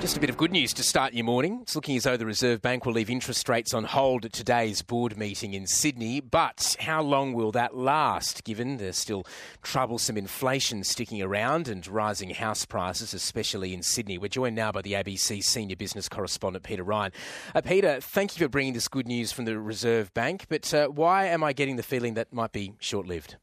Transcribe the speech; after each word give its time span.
Just 0.00 0.16
a 0.16 0.20
bit 0.20 0.30
of 0.30 0.38
good 0.38 0.50
news 0.50 0.72
to 0.72 0.82
start 0.82 1.12
your 1.12 1.26
morning. 1.26 1.58
It's 1.60 1.76
looking 1.76 1.94
as 1.94 2.04
though 2.04 2.16
the 2.16 2.24
Reserve 2.24 2.62
Bank 2.62 2.86
will 2.86 2.94
leave 2.94 3.10
interest 3.10 3.46
rates 3.50 3.74
on 3.74 3.84
hold 3.84 4.24
at 4.24 4.32
today's 4.32 4.80
board 4.80 5.18
meeting 5.18 5.52
in 5.52 5.66
Sydney. 5.66 6.20
But 6.20 6.74
how 6.80 7.02
long 7.02 7.34
will 7.34 7.52
that 7.52 7.76
last, 7.76 8.42
given 8.44 8.78
there's 8.78 8.96
still 8.96 9.26
troublesome 9.62 10.16
inflation 10.16 10.84
sticking 10.84 11.20
around 11.20 11.68
and 11.68 11.86
rising 11.86 12.30
house 12.30 12.64
prices, 12.64 13.12
especially 13.12 13.74
in 13.74 13.82
Sydney? 13.82 14.16
We're 14.16 14.28
joined 14.28 14.56
now 14.56 14.72
by 14.72 14.80
the 14.80 14.94
ABC 14.94 15.44
senior 15.44 15.76
business 15.76 16.08
correspondent, 16.08 16.64
Peter 16.64 16.82
Ryan. 16.82 17.12
Uh, 17.54 17.60
Peter, 17.60 18.00
thank 18.00 18.38
you 18.38 18.46
for 18.46 18.48
bringing 18.48 18.72
this 18.72 18.88
good 18.88 19.06
news 19.06 19.32
from 19.32 19.44
the 19.44 19.60
Reserve 19.60 20.14
Bank. 20.14 20.46
But 20.48 20.72
uh, 20.72 20.88
why 20.88 21.26
am 21.26 21.44
I 21.44 21.52
getting 21.52 21.76
the 21.76 21.82
feeling 21.82 22.14
that 22.14 22.32
might 22.32 22.52
be 22.52 22.72
short 22.78 23.06
lived? 23.06 23.36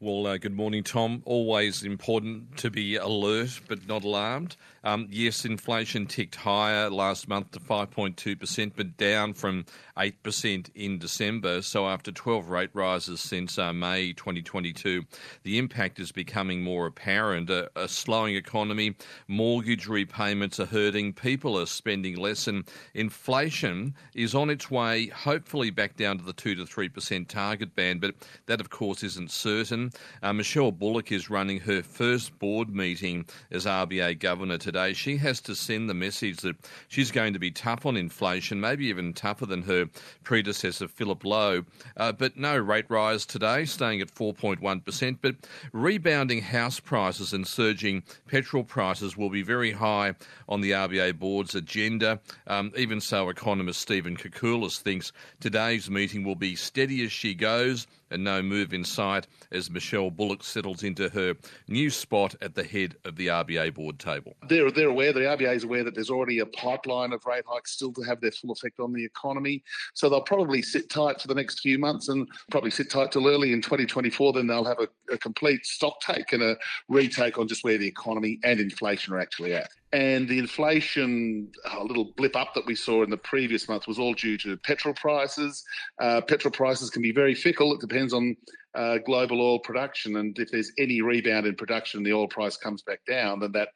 Well, 0.00 0.26
uh, 0.26 0.38
good 0.38 0.56
morning, 0.56 0.82
Tom. 0.82 1.22
Always 1.24 1.84
important 1.84 2.56
to 2.58 2.68
be 2.68 2.96
alert 2.96 3.60
but 3.68 3.86
not 3.86 4.02
alarmed. 4.02 4.56
Um, 4.82 5.06
yes, 5.10 5.46
inflation 5.46 6.06
ticked 6.06 6.34
higher 6.34 6.90
last 6.90 7.26
month 7.26 7.52
to 7.52 7.60
5.2%, 7.60 8.72
but 8.76 8.98
down 8.98 9.32
from 9.32 9.64
8% 9.96 10.68
in 10.74 10.98
December. 10.98 11.62
So, 11.62 11.86
after 11.86 12.12
12 12.12 12.50
rate 12.50 12.70
rises 12.74 13.20
since 13.20 13.58
uh, 13.58 13.72
May 13.72 14.12
2022, 14.12 15.04
the 15.42 15.58
impact 15.58 16.00
is 16.00 16.12
becoming 16.12 16.62
more 16.62 16.86
apparent. 16.86 17.48
A, 17.48 17.70
a, 17.74 17.88
slowing 17.88 18.34
economy, 18.34 18.96
mortgage 19.26 19.86
repayments 19.86 20.60
are 20.60 20.66
hurting, 20.66 21.14
people 21.14 21.58
are 21.58 21.66
spending 21.66 22.16
less, 22.16 22.46
and 22.46 22.64
inflation 22.92 23.94
is 24.14 24.34
on 24.34 24.50
its 24.50 24.70
way, 24.70 25.06
hopefully, 25.06 25.70
back 25.70 25.96
down 25.96 26.18
to 26.18 26.24
the 26.24 26.34
2 26.34 26.56
to 26.56 26.64
3% 26.64 27.28
target 27.28 27.74
band. 27.74 28.02
But 28.02 28.16
that, 28.46 28.60
of 28.60 28.68
course, 28.68 29.02
isn't 29.02 29.30
certain. 29.30 29.92
Uh, 30.22 30.32
Michelle 30.32 30.72
Bullock 30.72 31.12
is 31.12 31.30
running 31.30 31.60
her 31.60 31.82
first 31.82 32.38
board 32.38 32.74
meeting 32.74 33.26
as 33.50 33.66
RBA 33.66 34.18
governor 34.18 34.58
today 34.58 34.92
she 34.92 35.16
has 35.18 35.40
to 35.42 35.54
send 35.54 35.88
the 35.88 35.94
message 35.94 36.38
that 36.38 36.56
she's 36.88 37.10
going 37.10 37.32
to 37.32 37.38
be 37.38 37.50
tough 37.50 37.86
on 37.86 37.96
inflation, 37.96 38.60
maybe 38.60 38.86
even 38.86 39.12
tougher 39.12 39.46
than 39.46 39.62
her 39.62 39.86
predecessor, 40.22 40.88
Philip 40.88 41.24
Lowe. 41.24 41.64
Uh, 41.96 42.12
but 42.12 42.36
no 42.36 42.56
rate 42.56 42.86
rise 42.88 43.26
today, 43.26 43.64
staying 43.64 44.00
at 44.00 44.14
4.1%. 44.14 45.18
But 45.20 45.36
rebounding 45.72 46.42
house 46.42 46.80
prices 46.80 47.32
and 47.32 47.46
surging 47.46 48.02
petrol 48.26 48.64
prices 48.64 49.16
will 49.16 49.30
be 49.30 49.42
very 49.42 49.72
high 49.72 50.14
on 50.48 50.60
the 50.60 50.72
RBA 50.72 51.18
board's 51.18 51.54
agenda. 51.54 52.20
Um, 52.46 52.72
even 52.76 53.00
so, 53.00 53.28
economist 53.28 53.80
Stephen 53.80 54.16
Koukoulas 54.16 54.80
thinks 54.80 55.12
today's 55.40 55.90
meeting 55.90 56.24
will 56.24 56.34
be 56.34 56.56
steady 56.56 57.04
as 57.04 57.12
she 57.12 57.34
goes 57.34 57.86
and 58.14 58.24
no 58.24 58.40
move 58.40 58.72
in 58.72 58.84
sight 58.84 59.26
as 59.52 59.70
Michelle 59.70 60.10
Bullock 60.10 60.42
settles 60.42 60.82
into 60.84 61.08
her 61.10 61.34
new 61.68 61.90
spot 61.90 62.34
at 62.40 62.54
the 62.54 62.64
head 62.64 62.96
of 63.04 63.16
the 63.16 63.26
RBA 63.26 63.74
board 63.74 63.98
table. 63.98 64.34
They're, 64.48 64.70
they're 64.70 64.88
aware, 64.88 65.12
the 65.12 65.20
RBA 65.20 65.56
is 65.56 65.64
aware 65.64 65.84
that 65.84 65.94
there's 65.94 66.10
already 66.10 66.38
a 66.38 66.46
pipeline 66.46 67.12
of 67.12 67.26
rate 67.26 67.44
hikes 67.46 67.72
still 67.72 67.92
to 67.92 68.02
have 68.02 68.20
their 68.20 68.30
full 68.30 68.52
effect 68.52 68.80
on 68.80 68.92
the 68.92 69.04
economy. 69.04 69.62
So 69.92 70.08
they'll 70.08 70.22
probably 70.22 70.62
sit 70.62 70.88
tight 70.88 71.20
for 71.20 71.28
the 71.28 71.34
next 71.34 71.60
few 71.60 71.78
months 71.78 72.08
and 72.08 72.28
probably 72.50 72.70
sit 72.70 72.90
tight 72.90 73.12
till 73.12 73.28
early 73.28 73.52
in 73.52 73.60
2024. 73.60 74.32
Then 74.32 74.46
they'll 74.46 74.64
have 74.64 74.80
a, 74.80 74.88
a 75.12 75.18
complete 75.18 75.66
stock 75.66 76.00
take 76.00 76.32
and 76.32 76.42
a 76.42 76.56
retake 76.88 77.36
on 77.36 77.48
just 77.48 77.64
where 77.64 77.78
the 77.78 77.86
economy 77.86 78.38
and 78.44 78.60
inflation 78.60 79.12
are 79.12 79.18
actually 79.18 79.54
at. 79.54 79.68
And 79.94 80.28
the 80.28 80.40
inflation, 80.40 81.52
a 81.72 81.84
little 81.84 82.12
blip 82.16 82.34
up 82.34 82.52
that 82.54 82.66
we 82.66 82.74
saw 82.74 83.04
in 83.04 83.10
the 83.10 83.16
previous 83.16 83.68
month 83.68 83.86
was 83.86 83.96
all 83.96 84.12
due 84.12 84.36
to 84.38 84.56
petrol 84.56 84.92
prices. 84.92 85.64
Uh, 86.00 86.20
petrol 86.20 86.50
prices 86.50 86.90
can 86.90 87.00
be 87.00 87.12
very 87.12 87.32
fickle. 87.32 87.72
It 87.72 87.80
depends 87.80 88.12
on 88.12 88.36
uh, 88.74 88.98
global 89.06 89.40
oil 89.40 89.60
production. 89.60 90.16
And 90.16 90.36
if 90.36 90.50
there's 90.50 90.72
any 90.80 91.00
rebound 91.00 91.46
in 91.46 91.54
production, 91.54 91.98
and 91.98 92.06
the 92.06 92.12
oil 92.12 92.26
price 92.26 92.56
comes 92.56 92.82
back 92.82 93.04
down, 93.06 93.38
then 93.38 93.52
that 93.52 93.68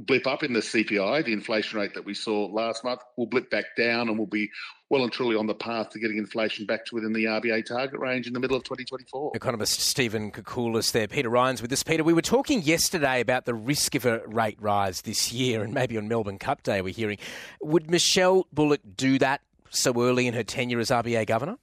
blip 0.00 0.26
up 0.26 0.42
in 0.42 0.52
the 0.52 0.60
CPI, 0.60 1.24
the 1.24 1.32
inflation 1.32 1.78
rate 1.78 1.94
that 1.94 2.04
we 2.04 2.14
saw 2.14 2.46
last 2.46 2.84
month, 2.84 3.00
will 3.16 3.26
blip 3.26 3.50
back 3.50 3.64
down 3.76 4.08
and 4.08 4.18
will 4.18 4.26
be 4.26 4.50
well 4.90 5.02
and 5.02 5.12
truly 5.12 5.36
on 5.36 5.46
the 5.46 5.54
path 5.54 5.90
to 5.90 5.98
getting 5.98 6.16
inflation 6.16 6.64
back 6.64 6.84
to 6.86 6.94
within 6.94 7.12
the 7.12 7.24
RBA 7.24 7.66
target 7.66 8.00
range 8.00 8.26
in 8.26 8.32
the 8.32 8.40
middle 8.40 8.56
of 8.56 8.64
2024. 8.64 9.32
Economist 9.34 9.80
Stephen 9.80 10.30
Koukoulas 10.30 10.92
there. 10.92 11.06
Peter 11.06 11.28
Ryan's 11.28 11.60
with 11.60 11.72
us. 11.72 11.82
Peter, 11.82 12.02
we 12.02 12.14
were 12.14 12.22
talking 12.22 12.62
yesterday 12.62 13.20
about 13.20 13.44
the 13.44 13.54
risk 13.54 13.94
of 13.94 14.06
a 14.06 14.22
rate 14.26 14.58
rise 14.60 15.02
this 15.02 15.32
year, 15.32 15.62
and 15.62 15.74
maybe 15.74 15.96
on 15.98 16.08
Melbourne 16.08 16.38
Cup 16.38 16.62
Day 16.62 16.80
we're 16.80 16.94
hearing. 16.94 17.18
Would 17.60 17.90
Michelle 17.90 18.46
Bullock 18.52 18.80
do 18.96 19.18
that 19.18 19.42
so 19.70 19.92
early 20.02 20.26
in 20.26 20.34
her 20.34 20.44
tenure 20.44 20.80
as 20.80 20.90
RBA 20.90 21.26
governor? 21.26 21.58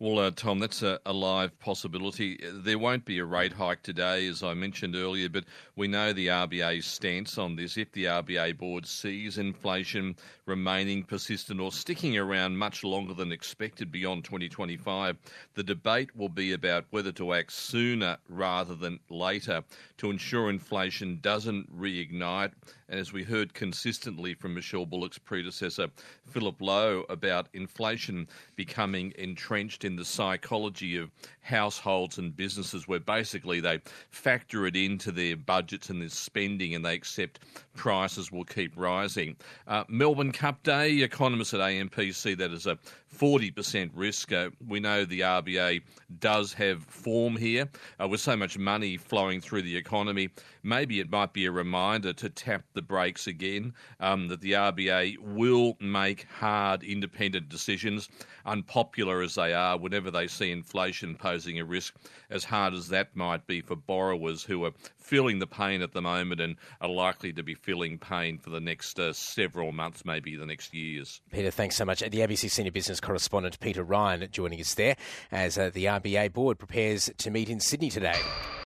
Well, 0.00 0.18
uh, 0.18 0.32
Tom, 0.32 0.58
that's 0.58 0.82
a, 0.82 0.98
a, 1.06 1.12
live 1.12 1.56
possibility. 1.60 2.40
There 2.52 2.78
won't 2.78 3.04
be 3.04 3.20
a 3.20 3.24
rate 3.24 3.52
hike 3.52 3.82
today, 3.82 4.26
as 4.26 4.42
I 4.42 4.52
mentioned 4.52 4.96
earlier, 4.96 5.28
but 5.28 5.44
we 5.76 5.86
know 5.86 6.12
the 6.12 6.26
RBA's 6.26 6.84
stance 6.84 7.38
on 7.38 7.54
this. 7.54 7.76
If 7.76 7.92
the 7.92 8.06
RBA 8.06 8.58
board 8.58 8.86
sees 8.86 9.38
inflation 9.38 10.16
remaining 10.46 11.04
persistent 11.04 11.60
or 11.60 11.70
sticking 11.70 12.18
around 12.18 12.58
much 12.58 12.82
longer 12.82 13.14
than 13.14 13.30
expected 13.30 13.92
beyond 13.92 14.24
2025, 14.24 15.16
the 15.54 15.62
debate 15.62 16.14
will 16.16 16.28
be 16.28 16.52
about 16.52 16.86
whether 16.90 17.12
to 17.12 17.32
act 17.32 17.52
sooner 17.52 18.18
rather 18.28 18.74
than 18.74 18.98
later 19.08 19.62
to 19.98 20.10
ensure 20.10 20.50
inflation 20.50 21.20
doesn't 21.22 21.72
reignite. 21.72 22.52
And 22.88 23.00
as 23.00 23.12
we 23.12 23.22
heard 23.22 23.54
consistently 23.54 24.34
from 24.34 24.54
Michelle 24.54 24.86
Bullock's 24.86 25.18
predecessor, 25.18 25.88
Philip 26.26 26.60
Lowe, 26.60 27.04
about 27.08 27.48
inflation 27.54 28.28
becoming 28.56 29.12
entrenched 29.16 29.84
in 29.84 29.93
the 29.96 30.04
psychology 30.04 30.96
of 30.96 31.10
households 31.40 32.18
and 32.18 32.36
businesses 32.36 32.88
where 32.88 33.00
basically 33.00 33.60
they 33.60 33.80
factor 34.10 34.66
it 34.66 34.76
into 34.76 35.12
their 35.12 35.36
budgets 35.36 35.90
and 35.90 36.00
their 36.00 36.08
spending 36.08 36.74
and 36.74 36.84
they 36.84 36.94
accept 36.94 37.40
prices 37.74 38.32
will 38.32 38.44
keep 38.44 38.72
rising. 38.76 39.36
Uh, 39.66 39.84
Melbourne 39.88 40.32
Cup 40.32 40.62
Day, 40.62 41.02
economists 41.02 41.52
at 41.52 41.60
AMP 41.60 42.00
see 42.12 42.34
that 42.34 42.50
as 42.50 42.66
a 42.66 42.78
40% 43.14 43.90
risk. 43.94 44.32
Uh, 44.32 44.50
we 44.66 44.80
know 44.80 45.04
the 45.04 45.20
RBA 45.20 45.82
does 46.18 46.52
have 46.54 46.82
form 46.84 47.36
here. 47.36 47.68
Uh, 48.00 48.08
with 48.08 48.20
so 48.20 48.36
much 48.36 48.58
money 48.58 48.96
flowing 48.96 49.40
through 49.40 49.62
the 49.62 49.76
economy, 49.76 50.30
maybe 50.62 51.00
it 51.00 51.10
might 51.10 51.32
be 51.32 51.46
a 51.46 51.50
reminder 51.50 52.12
to 52.14 52.28
tap 52.28 52.64
the 52.72 52.82
brakes 52.82 53.26
again, 53.26 53.72
um, 54.00 54.28
that 54.28 54.40
the 54.40 54.52
RBA 54.52 55.18
will 55.18 55.76
make 55.80 56.26
hard, 56.30 56.82
independent 56.82 57.48
decisions, 57.48 58.08
unpopular 58.46 59.22
as 59.22 59.34
they 59.34 59.52
are, 59.74 59.78
whenever 59.78 60.10
they 60.10 60.26
see 60.26 60.50
inflation 60.50 61.14
posing 61.16 61.58
a 61.58 61.64
risk, 61.64 61.94
as 62.30 62.44
hard 62.44 62.74
as 62.74 62.88
that 62.88 63.14
might 63.14 63.46
be 63.46 63.60
for 63.60 63.76
borrowers 63.76 64.44
who 64.44 64.64
are 64.64 64.72
feeling 64.96 65.38
the 65.38 65.46
pain 65.46 65.82
at 65.82 65.92
the 65.92 66.00
moment 66.00 66.40
and 66.40 66.56
are 66.80 66.88
likely 66.88 67.32
to 67.32 67.42
be 67.42 67.54
feeling 67.54 67.98
pain 67.98 68.38
for 68.38 68.50
the 68.50 68.60
next 68.60 68.98
uh, 68.98 69.12
several 69.12 69.72
months, 69.72 70.04
maybe 70.04 70.36
the 70.36 70.46
next 70.46 70.72
years. 70.72 71.20
Peter, 71.30 71.50
thanks 71.50 71.76
so 71.76 71.84
much. 71.84 72.00
The 72.00 72.08
ABC 72.08 72.50
Senior 72.50 72.72
Business 72.72 73.00
correspondent 73.00 73.60
Peter 73.60 73.82
Ryan 73.82 74.26
joining 74.30 74.60
us 74.60 74.74
there 74.74 74.96
as 75.30 75.58
uh, 75.58 75.70
the 75.72 75.84
RBA 75.86 76.32
board 76.32 76.58
prepares 76.58 77.10
to 77.18 77.30
meet 77.30 77.50
in 77.50 77.60
Sydney 77.60 77.90
today. 77.90 78.20